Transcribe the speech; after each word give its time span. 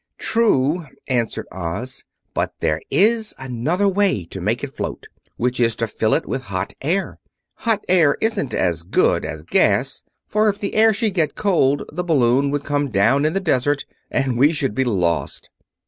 "True," 0.17 0.87
answered 1.07 1.45
Oz. 1.51 2.05
"But 2.33 2.53
there 2.59 2.81
is 2.89 3.35
another 3.37 3.87
way 3.87 4.25
to 4.31 4.41
make 4.41 4.63
it 4.63 4.75
float, 4.75 5.05
which 5.37 5.59
is 5.59 5.75
to 5.75 5.85
fill 5.85 6.15
it 6.15 6.25
with 6.27 6.41
hot 6.41 6.73
air. 6.81 7.19
Hot 7.67 7.83
air 7.87 8.17
isn't 8.19 8.51
as 8.55 8.81
good 8.81 9.23
as 9.23 9.43
gas, 9.43 10.01
for 10.25 10.49
if 10.49 10.57
the 10.57 10.73
air 10.73 10.91
should 10.91 11.13
get 11.13 11.35
cold 11.35 11.83
the 11.93 12.03
balloon 12.03 12.49
would 12.49 12.63
come 12.63 12.89
down 12.89 13.25
in 13.25 13.33
the 13.33 13.39
desert, 13.39 13.85
and 14.09 14.39
we 14.39 14.53
should 14.53 14.73
be 14.73 14.85
lost." 14.85 15.51